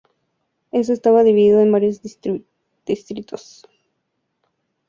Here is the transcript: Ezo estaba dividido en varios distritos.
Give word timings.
Ezo 0.71 0.93
estaba 0.93 1.21
dividido 1.23 1.61
en 1.61 1.71
varios 1.71 2.01
distritos. 2.01 3.67